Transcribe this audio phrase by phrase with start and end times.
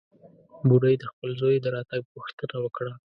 [0.67, 2.93] بوډۍ د خپل زوى د راتګ پوښتنه وکړه.